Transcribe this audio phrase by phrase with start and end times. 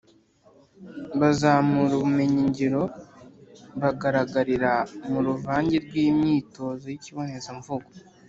[1.19, 2.83] bazamura ubumenyi ngiro
[3.81, 4.73] bugaragarira
[5.09, 7.89] mu ruvange rw’imyitozo y’ikibonezamvugo